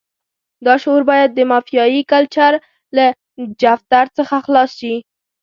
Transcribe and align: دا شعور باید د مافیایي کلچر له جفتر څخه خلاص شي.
دا 0.65 0.73
شعور 0.81 1.01
باید 1.09 1.29
د 1.33 1.39
مافیایي 1.51 2.01
کلچر 2.11 2.53
له 2.95 3.05
جفتر 3.61 4.05
څخه 4.17 4.35
خلاص 4.45 4.71
شي. 4.79 4.95